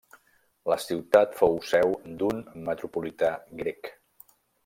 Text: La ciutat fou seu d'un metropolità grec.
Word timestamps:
La 0.71 0.75
ciutat 0.83 1.35
fou 1.41 1.59
seu 1.73 1.93
d'un 2.21 2.41
metropolità 2.71 3.31
grec. 3.63 3.93